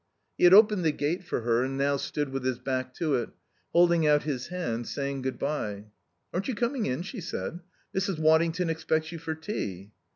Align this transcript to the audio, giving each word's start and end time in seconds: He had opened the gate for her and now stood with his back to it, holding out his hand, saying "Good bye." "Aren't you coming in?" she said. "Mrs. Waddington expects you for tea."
He 0.35 0.45
had 0.45 0.53
opened 0.55 0.83
the 0.83 0.91
gate 0.91 1.23
for 1.23 1.41
her 1.41 1.61
and 1.63 1.77
now 1.77 1.95
stood 1.95 2.29
with 2.29 2.43
his 2.43 2.57
back 2.57 2.91
to 2.95 3.13
it, 3.13 3.29
holding 3.71 4.07
out 4.07 4.23
his 4.23 4.47
hand, 4.47 4.87
saying 4.87 5.21
"Good 5.21 5.37
bye." 5.37 5.89
"Aren't 6.33 6.47
you 6.47 6.55
coming 6.55 6.87
in?" 6.87 7.03
she 7.03 7.21
said. 7.21 7.59
"Mrs. 7.95 8.17
Waddington 8.17 8.67
expects 8.67 9.11
you 9.11 9.19
for 9.19 9.35
tea." 9.35 9.91